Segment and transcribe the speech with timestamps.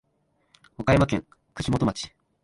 [0.79, 1.23] 和歌山県
[1.53, 2.11] 串本町